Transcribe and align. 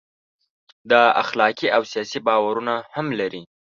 دا 0.91 1.01
اخلاقي 1.23 1.67
او 1.75 1.81
سیاسي 1.91 2.19
باورونه 2.27 2.75
هم 2.95 3.07
لري. 3.19 3.41